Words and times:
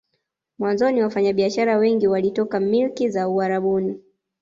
Mwanzoni 0.59 1.01
wafanya 1.01 1.33
biashara 1.33 1.77
wengi 1.77 2.07
walitoka 2.07 2.59
milki 2.59 3.09
za 3.09 3.29
Uarabuni 3.29 3.99